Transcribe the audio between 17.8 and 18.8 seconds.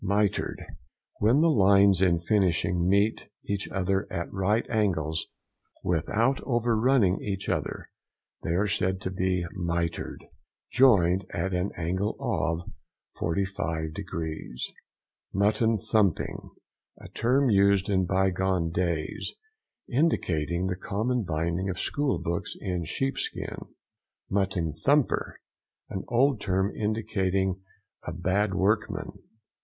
in bygone